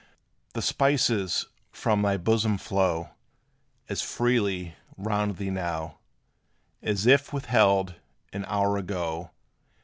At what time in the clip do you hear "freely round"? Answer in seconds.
4.01-5.37